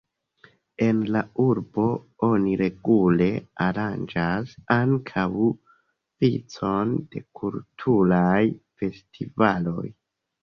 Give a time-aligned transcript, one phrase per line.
[0.83, 1.83] En la urbo
[2.27, 3.27] oni regule
[3.65, 5.25] aranĝas ankaŭ
[6.25, 8.43] vicon de kulturaj
[8.83, 9.87] festivaloj.